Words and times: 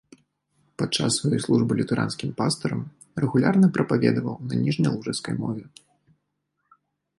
Падчас 0.81 1.11
сваёй 1.19 1.41
службы 1.47 1.71
лютэранскім 1.81 2.31
пастарам 2.39 2.81
рэгулярна 3.25 3.67
прапаведаваў 3.77 4.35
на 4.49 4.53
ніжнялужыцкай 4.65 5.33
мове. 5.45 5.63